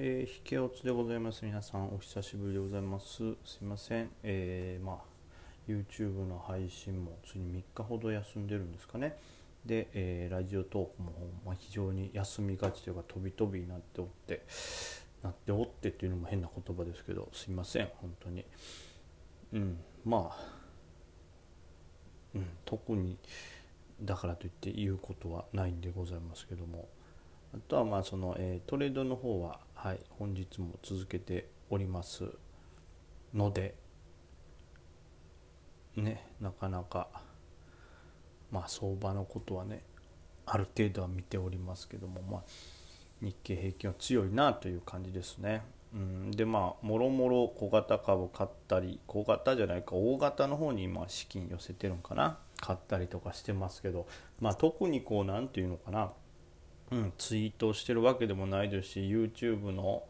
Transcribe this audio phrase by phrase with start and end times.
[0.00, 1.44] えー、引けおつでございます。
[1.44, 3.16] 皆さん、お久しぶりでございます。
[3.44, 4.08] すいません。
[4.22, 4.98] えー、まあ、
[5.66, 9.18] YouTube の配信もついに3日ほど休んでるんですかね。
[9.66, 11.12] で、えー、ラジオトークも、
[11.44, 14.44] まあ、非常に休みがちというか、飛び飛びになっておって、
[15.24, 18.44] なっておってっていうのも変な言葉ですけど、すいません、本当に。
[19.52, 20.46] うん、まあ、
[22.36, 23.18] うん、特に
[24.00, 26.88] だからといって言うことはないんでございますけども。
[27.54, 32.24] あとはまあその、えー、トレードの方は、はい、本日も続けております
[33.34, 33.74] ので
[35.96, 37.08] ねなかなか
[38.50, 39.82] まあ相場のことはね
[40.46, 42.42] ある程度は見ておりますけどもまあ
[43.20, 45.62] 日経平均は強いなという感じですね。
[45.92, 54.06] うん、でまあもろもろ小型株買ったり小型じゃないか大型の方に今資金寄せてるんかな買ったりとかしてますけど
[54.38, 56.12] まあ特にこう何て言うのかな
[56.90, 60.04] うん、ツイートしてるわけでもないですし YouTube の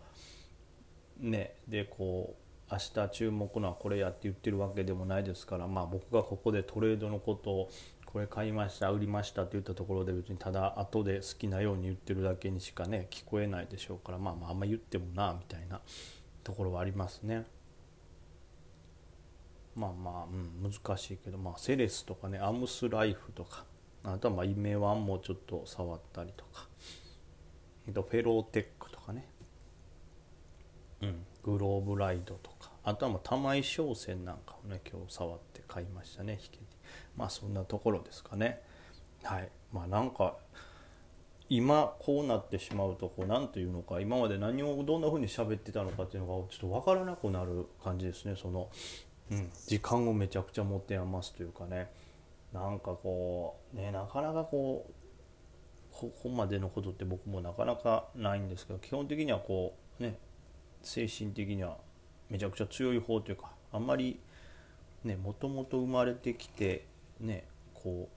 [1.19, 7.71] ねでこう明日注目のはこれやって言ってるわけでもないですからまあ僕がここでトレードのことを
[8.05, 15.81] これ買いました売りましたって言ったところで別にただ後で好きなように言ってるだけにしかね聞こえないでしょうからまあまああんま言ってもなみたいな
[16.45, 17.45] ところはありますね。
[19.77, 23.65] まあまあ、うん、難しいけど、まあ、セレスとかねアムスライフとか
[24.05, 26.67] あとはまあイメワンもちょっと触ったりとか。
[27.87, 29.27] フェローテックとかね、
[31.01, 32.71] うん、グローブライドとか。
[32.85, 36.67] あとはもう玉井商船なんかをね今日触って買いましたね引けに
[37.17, 38.61] まあそんなところですかね。
[39.23, 39.49] はい。
[39.73, 40.37] まあなんか
[41.51, 48.69] 今こうなってしまうとこう何というのか今まで何をどんな風に喋ってたのかっていうのがちょっと分からなくなる感じですねその、
[49.31, 51.91] うん、時間をめちゃくちゃ持て余すというかね
[52.53, 54.93] なんかこうねなかなかこう
[55.93, 60.19] ここまでのことって僕もなかなかないんですけど基本的にはこうね
[60.83, 61.77] 精神的には
[62.31, 64.21] めちゃくちゃ強い方というかあんまり
[65.05, 66.87] ねもともと生まれてきて
[67.21, 67.45] ね
[67.75, 68.09] こ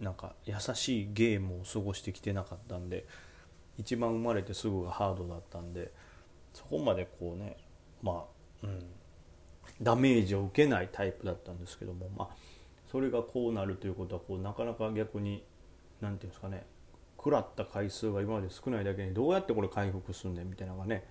[0.00, 3.06] うなんか優しいゲームを過ごしてきてなかったんで
[3.76, 5.92] 一番生まれてすぐがハードだったんで
[6.54, 7.56] そこまでこうね
[8.02, 8.24] ま
[8.62, 8.84] あうん
[9.80, 12.28] ダメージを受けないタイプだったんですけどもまあ
[12.90, 15.42] それがこうなるということはこうなかなか逆に
[16.00, 16.64] 何て言うんですかね
[17.16, 21.04] 食らった回数が今まで少ないだけにどうやってこれ回復すんねんみたいなのがね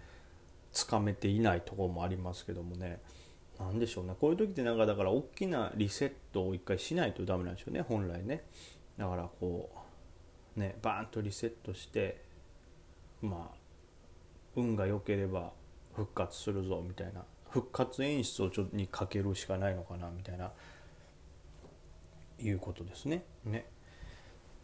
[0.72, 3.00] つかめていないところもありますけどもね。
[3.59, 4.13] 何でしょうね。
[4.19, 7.81] こういう時ってなんかだから大きなリセットを一回しないとダメなんですよね。
[7.81, 8.44] 本来ね。
[8.97, 9.72] だからこ
[10.56, 12.22] うねバーンとリセットして
[13.22, 13.56] まあ
[14.56, 15.51] 運が良ければ
[15.96, 20.52] 復活するぞみたいな復活演出をちょっとにかけるしかないのかなみたいな
[22.40, 23.24] いうことですね。
[23.46, 23.66] ね。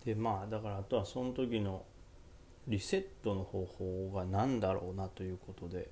[0.05, 1.83] でまあだからあとはその時の
[2.67, 5.89] リセットの方法が何だろうなということで、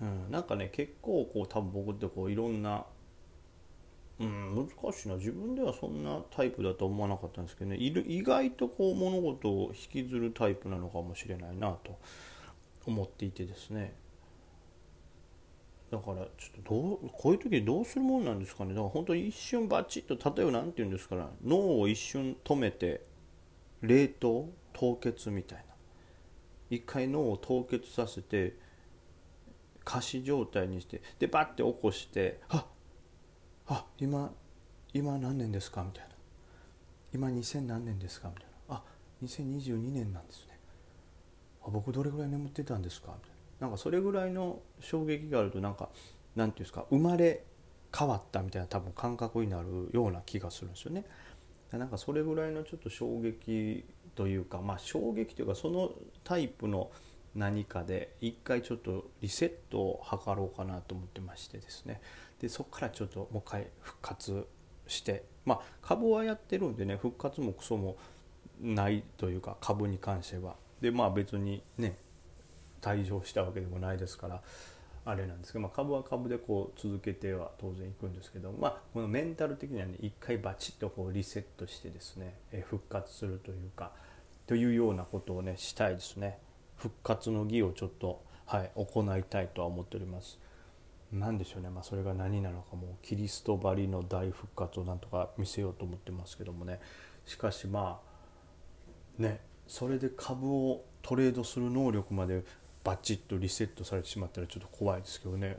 [0.00, 2.84] うん、なんかね結構こう多分僕ってこういろんな、
[4.20, 5.16] うん、難しいな。
[5.16, 7.76] 自分ではそんなタイプだと思わなかったんですけどね。
[7.76, 11.98] 意外とこう物事を引きずるタイプなのかもしれないなと
[12.86, 13.94] 思っていてですね。
[15.90, 16.24] だからちょ
[16.60, 23.02] っとどうこういう時どうするもんなんですかねだから本当に一瞬バチッと例えば何て言うんですから脳を一瞬止めて
[23.82, 25.64] 冷凍凍結みたいな
[26.70, 28.56] 一回脳を凍結させて
[29.84, 32.66] 仮死状態にしてでバッて起こして「あ
[33.66, 34.32] あ今
[34.92, 36.10] 今何年ですか?」みたいな
[37.12, 38.84] 「今2000何年ですか?」みたいな「あ
[39.24, 40.56] 2022年なんですね」
[41.66, 43.39] あ「僕どれぐらい眠ってたんですか?」みたいな。
[43.60, 45.90] なんかそれぐらいの衝撃があるとなんか
[46.34, 47.44] なんていうんですか生まれ
[47.96, 51.04] 変わったみたいな多分感覚になるような気がするんですよね。
[51.70, 53.84] なんかそれぐらいのちょっと衝撃
[54.14, 55.92] というかまあ衝撃というかその
[56.24, 56.90] タイプの
[57.34, 62.00] 何かで一回ちょっとリセットを図ろうかなと思ってましてですね
[62.40, 64.46] でそこからちょっともう一回復活
[64.88, 67.96] してまあ株はやってるんでね復活もクソも
[68.60, 71.96] ないというか株に関してはでまあ別にね
[72.80, 74.42] 退場したわけでもないですから
[75.04, 82.34] あれなんですけど、まあ、株は株でこう続けては当然いくんですけど、まあ、このメンタル的にはね一回バチッとこうリセットしてですね
[82.68, 83.92] 復活するというか
[84.46, 86.38] というようなことをねしたいですね
[86.76, 90.38] 復活の儀をちょっと、はい、行いたいとは思っております。
[91.12, 96.78] 何でしょうね、まあ、それが何なのかもうキリストばりの大復活をなんとか見せようと思ってますけどもね
[97.26, 98.00] しかしま
[99.18, 102.44] あねそれで株をトレードする能力まで
[102.84, 105.58] バチッとリセットされてしまったらちょっと怖いですけどね。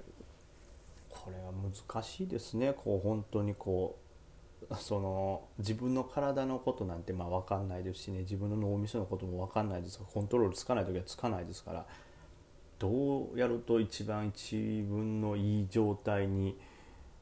[1.09, 2.73] これは難しいですね。
[2.73, 3.97] こう本当にこ
[4.69, 8.19] う その自分の体のことなんてまあ分かんないですしね。
[8.19, 11.85] 自分の脳みそのことも分かんないですからコントロールつかない時はつかないですから
[12.79, 16.57] どうやると一番一分のいい状態に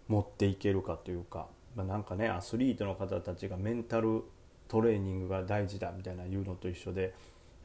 [0.07, 4.23] 持っていけるかというか、まあ、なんかねアスリートの方たちがメンタル
[4.69, 7.13] トレーニングが大事だみたいな言うのと一緒で、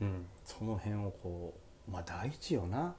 [0.01, 2.95] うん、その辺をこうまあ大事よな。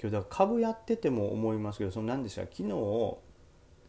[0.00, 2.42] 今日だから株やってても思いますけどその何でした？
[2.42, 3.16] 昨日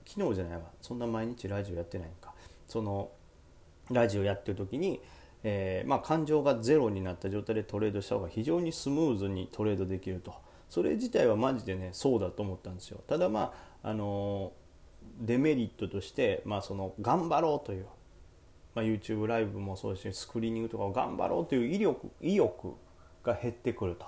[0.06, 0.64] 昨日じゃないわ。
[0.82, 2.34] そんな毎日ラジオやってないんか。
[2.68, 3.12] その
[3.92, 5.02] ラジオやってる時に、
[5.44, 10.34] えー、まあ、感情がゼロになった状態でトレードした方が非常にスムーズにトレードできると。
[10.70, 13.02] それ自体はマジでねそうだと思ったんですよ。
[13.08, 13.54] ただま
[13.84, 17.86] ああのー、デメリットとして、まあ、その頑張ろうという、
[18.76, 22.74] まあ、YouTube ライブもそうですしスクリーニングとかを頑張ろうという意力意欲
[23.24, 24.06] が減ってくると。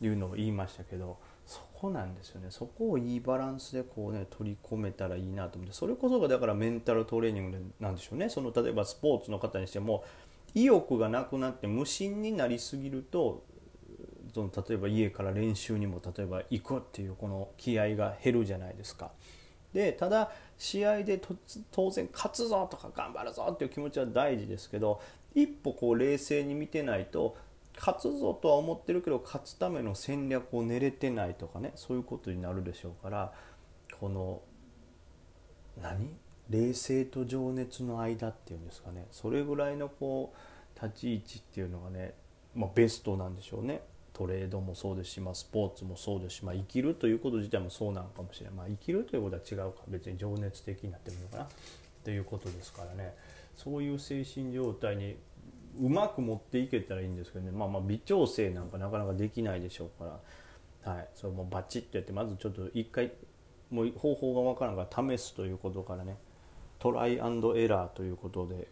[0.00, 2.48] いうのを言いましたけどそこなんですよね。
[2.50, 5.74] そこをいいバランスでこうね取り込めたらいいなと思って。
[5.74, 8.28] それこそがだからメンタルトレーニングなんでしょうね。
[8.28, 10.04] その例えばスポーツの方にしても
[10.54, 13.44] 意欲がなくなって無心になりすぎると
[14.34, 19.10] その例えば家から練習にも例えば行くっていうこの気合が減るじゃないですか。
[19.72, 21.20] でただ試合で
[21.70, 25.00] 当然勝つぞとか頑張るぞっていう気持ちは大事ですけど
[25.34, 27.36] 一歩こう冷静に見てないと
[27.78, 33.32] 勝つぞとは思ってるけど勝つための戦略を練れてないとかねそういうことになるでしょうから
[33.98, 34.42] この
[35.80, 36.10] 何？
[36.50, 39.06] 冷静と情熱の間っていうんですかね。
[39.12, 42.14] それぐらいのこう立ち位置っていうのがね、
[42.54, 43.82] まあ、ベストなんでしょうね。
[44.14, 49.82] トレードもそうですし、まあ、スポーツもそうですし、まあ、生きるということ自体もそうなのかもしれない、まあ、生きるということは違うか。
[49.88, 51.48] 別に情熱的になってるのかな。
[52.02, 53.14] ということですからね。
[53.54, 55.16] そういう精神状態に
[55.80, 57.50] うまく持っていけたらいいんですけどね。
[57.50, 60.20] まあまあ微調整なんかなかなかできないでしょうか
[60.84, 60.92] ら。
[60.92, 61.08] はい。
[61.14, 63.12] それもバチッとやってまずちょっと一回
[63.70, 66.16] もう方法がわからんから試すということからね。
[66.78, 68.68] トライアンドエラーということで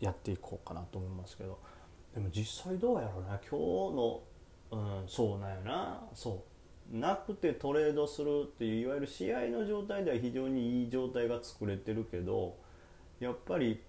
[0.00, 1.58] やっていこうかなと思いますけど。
[2.14, 3.38] でも実際どうやろうな。
[3.48, 3.58] 今
[3.90, 4.22] 日の
[4.70, 6.08] うんそうなんやな。
[6.14, 6.54] そう。
[6.92, 12.56] なくてトレードするっていういわゆる試合の状態では非常にいい状態が作れてるけど
[13.20, 13.80] やっぱり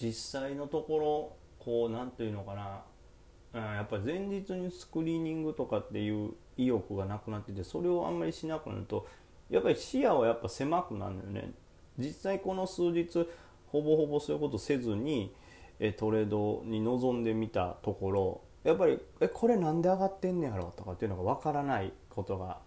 [0.00, 2.54] 実際のところこう何て言うのか
[3.52, 9.06] な、やっぱ前日にスクリーニングとかっていう意欲がなくなっててそれをあんまりしなくなると
[9.50, 11.52] やっぱり視野はやっぱ狭くなるのよね。
[11.98, 13.28] 実際この数日
[13.68, 15.34] ほぼほぼそういうことせずに
[15.78, 22.58] えトレードに臨んでみたところやっぱりえこれなんで上がってんねやろとかっていうのが分からないことが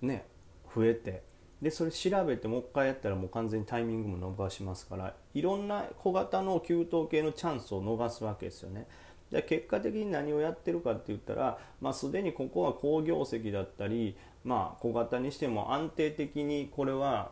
[0.00, 0.26] ね
[0.74, 1.22] 増えて
[1.62, 8.88] でそれ調べてもう一回やったらもう完全にタイミングも逃しますからいろんな小型の給湯系のチャンスを逃すわけですよね。
[9.30, 17.30] じゃ結果的に何をやってるかって言ったら、まあ、すでにここは好業績だったり、まあ、小型にしても安定的にこれは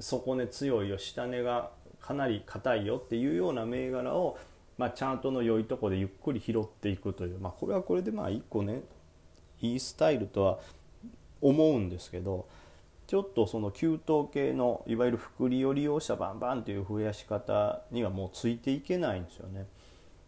[0.00, 1.70] 底根強いよ下根が
[2.00, 4.38] かなり硬いよっていうような銘柄を、
[4.78, 8.80] まあ、チャートの良いとこでゆっくり拾っていくという、まあ、これはこれでまあ一個ね
[9.60, 10.58] いいスタイルとは
[11.42, 12.48] 思うんですけど。
[13.10, 19.66] ちょっとその給湯系のいわゆる複利を利用者バンバンという増やし方にはもうついていけないんですよね。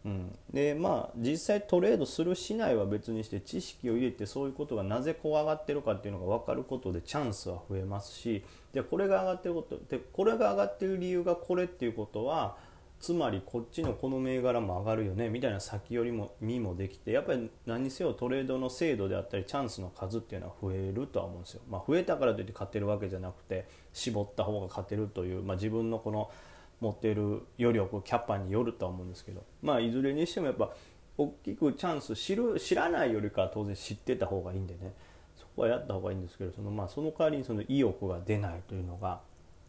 [0.03, 8.43] うん、でまあ実際トレードするしないは別にして知識を入れてそういうことがなぜ怖がってるかっていうのが分かることでチャンスは増えますし
[8.73, 12.57] でこれが上がってることでこれが上がってる理由がこれっていうことは
[13.03, 21.61] つまりこっちのこの銘柄も上がるよねみたいな先寄りも見もできてやっぱり何せよトレードの精度であったりチャンスの数っていうのは増えるとは思うんですよ。
[21.69, 26.31] まあ、増えたからといって勝てるわけじゃなくて絞った方が勝てるという、まあ、自分のこの
[26.79, 30.71] 持っている余力キャパによるとは思うんですけど、まあ、いずれにしてもやっぱ
[31.17, 34.93] 大きくチャンス知る知らないよりかは当然知ってた方がいいんでね
[35.35, 39.19] そこはやった方がいいんですけどその,、まあ、その代わりにその意欲が出ないというのが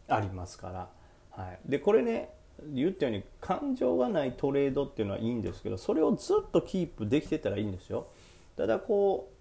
[0.07, 0.89] ありますから。
[1.31, 2.29] はい、でこれね
[2.73, 8.07] 言ったように感情がないトレードっていうのはいいんですけどそれをずっとキープできてたらいいんですよ。
[8.55, 9.31] ただこ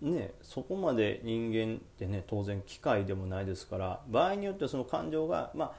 [0.00, 5.72] うねそこまで人間ってね当然機械でもないですから場合によってその感情がまあ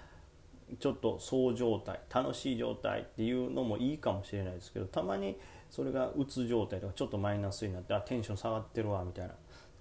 [0.80, 5.38] ちょっとそう状態楽しい状態っていうのもいいかもしれないですけどたまに
[5.70, 9.34] それがうつ状態とかちょっとマイナスになってあテンション下がってるわみたいな。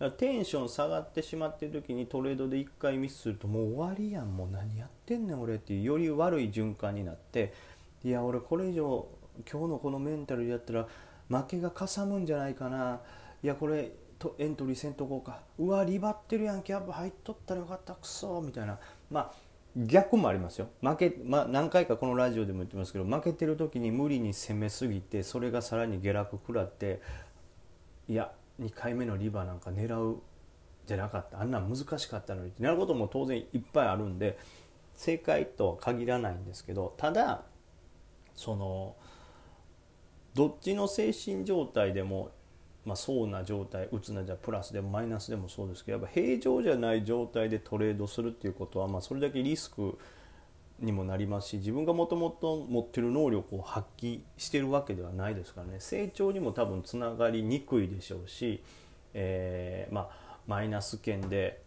[0.03, 7.53] からテンション下がってしまってる時にトレードで1回ミスするともう終わりやんもう何やってんねん俺っていうより悪い循環になって
[8.03, 9.07] いや俺これ以上
[9.51, 10.89] 今日のこのメンタルやったら
[11.29, 13.01] 負けがかさむんじゃないかな。
[13.43, 15.41] いやこれとエントリーせんとこうか。
[15.59, 16.63] うわリバってるやん。
[16.63, 17.95] キャップ入っとったらよかった。
[17.95, 18.79] くそみたいな。
[19.11, 19.33] まあ
[19.75, 20.69] 逆もありますよ。
[20.83, 27.01] 負け、まあ、何回かこのラジオでも言ってますけど負けてる時に無理に攻めすぎてそれがさらに下落食らって
[28.07, 30.23] いや2回目のリバーなんか狙う
[30.87, 31.41] じゃなかった。
[31.41, 34.39] あんなん難しかったのにってなることも当然いっぱいあるんで
[34.95, 37.43] 正解とは限らないんですけどただ
[38.35, 38.97] その
[40.35, 42.31] どっちの精神状態でも、
[42.85, 49.99] まあ、そうな状態うつなじゃプラスでもマイナスでもそうですけどやっぱ平常じゃない状態でトレードするっていうことは、まあ、それだけリスク
[50.83, 55.77] にもなりますし自分がもともと持ってる能力を発揮してるわけではないですからね。
[55.79, 58.62] 成長にも多分つながりにくいでしょうし、
[59.15, 61.62] えー、まあ、マイナス圏で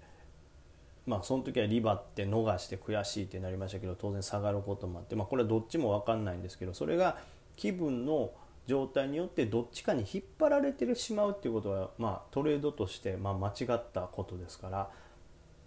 [1.05, 7.17] まあその時はリバって逃して悔しいってなりましたけど当然下がることもあって、まあ、これはどっちも分かんないんですけどそれが
[7.55, 8.31] 気分の
[8.67, 14.89] 状態によってどっちかに引っ張られてしまうっていうことは、まあ、トレードとしてま間違ったことですから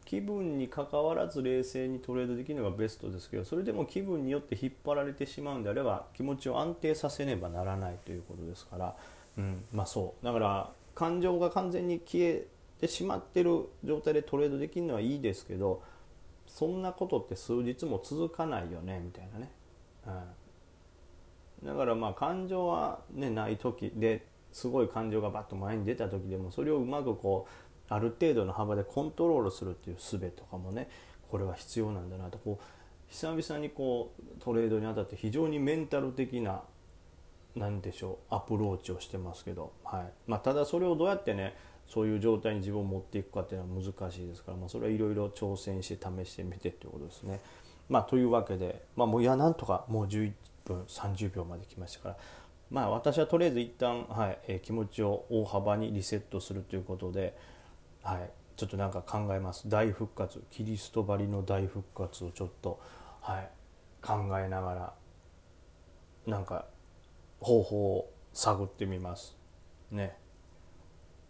[0.09, 8.97] 気分にかかわらず冷静にトレードできるのがベストですけどそれでも気分によって引っ張られてしまうんであれば気持ちを安定させねばならないということですから、
[9.37, 10.25] うん、まあそう。
[10.25, 12.47] だから感情が完全に消え
[12.81, 15.83] てしまってる状態でトレードできるのはいいですけど
[16.47, 19.50] そんなことって数日も続かないよねみたいなね。
[20.07, 21.69] うん。
[21.69, 30.88] だからまあ感情は、ね、ない時ですごい感情がバッと前に出た時でもそれをうまくこうある程度の幅でコントロールするっていう術とかもね
[31.30, 32.38] これは必要なんだなと。
[32.38, 32.64] こう
[33.09, 36.62] 久々にこうトレードにあたって非常にメンタル的な
[37.57, 40.12] 何でしょうアプローチをしてますけど、はい。
[40.26, 47.40] まあ、ただそれをどうやってねそういう状態に自分を持っていくかっていうのは難しいですから、まあ、それはいろいろ挑戦して試してみてっていうことですね。
[47.88, 50.33] まあ、というわけで、まあ、もういやなんとかもう11
[50.66, 52.16] 分30秒まで来ましたから。
[52.71, 57.35] まあ私はとりあえず一旦はいえー、気持ちを大幅にリセットするということで、
[58.09, 62.81] はい、ちょっとなんか考えます大復活キリストばりの大復活をちょっと、
[63.21, 63.50] はい、
[64.00, 64.95] 考えながら
[66.27, 66.67] なんか
[67.41, 69.37] 方法を探ってみます
[69.91, 70.17] ね。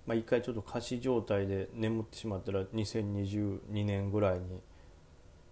[0.06, 4.62] まあ、一回ちょっと仮死状態で眠ってしまったら2022年ぐらいに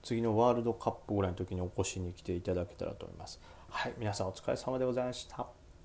[0.02, 3.40] 次のワールドカップぐらいの時に起こしに来ていただけたらと思います。
[3.68, 5.55] はい、皆さんお疲れ様でございました。